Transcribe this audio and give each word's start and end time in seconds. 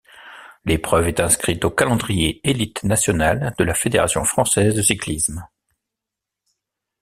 L'épreuve 0.65 1.09
est 1.09 1.19
inscrite 1.19 1.63
au 1.63 1.69
calendrier 1.69 2.41
élite 2.43 2.83
nationale 2.83 3.53
de 3.59 3.63
la 3.63 3.75
Fédération 3.75 4.23
française 4.23 4.73
de 4.73 4.81
cyclisme. 4.81 5.47